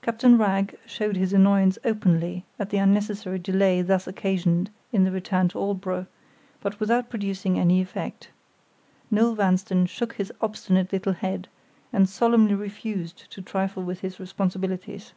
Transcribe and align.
Captain 0.00 0.38
Wragge 0.38 0.76
showed 0.86 1.14
his 1.14 1.34
annoyance 1.34 1.76
openly 1.84 2.46
at 2.58 2.70
the 2.70 2.78
unnecessary 2.78 3.38
delay 3.38 3.82
thus 3.82 4.06
occasioned 4.06 4.70
in 4.94 5.04
the 5.04 5.10
return 5.10 5.46
to 5.46 5.58
Aldborough, 5.58 6.06
but 6.62 6.80
without 6.80 7.10
producing 7.10 7.58
any 7.58 7.82
effect. 7.82 8.30
Noel 9.10 9.34
Vanstone 9.34 9.84
shook 9.84 10.14
his 10.14 10.32
obstinate 10.40 10.90
little 10.90 11.12
head, 11.12 11.48
and 11.92 12.08
solemnly 12.08 12.54
refused 12.54 13.30
to 13.30 13.42
trifle 13.42 13.82
with 13.82 14.00
his 14.00 14.18
responsibilities. 14.18 15.12